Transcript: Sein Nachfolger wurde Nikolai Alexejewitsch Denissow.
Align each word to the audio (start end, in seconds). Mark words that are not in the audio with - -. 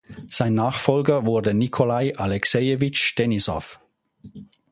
Sein 0.27 0.55
Nachfolger 0.55 1.27
wurde 1.27 1.53
Nikolai 1.53 2.15
Alexejewitsch 2.15 3.15
Denissow. 3.19 3.77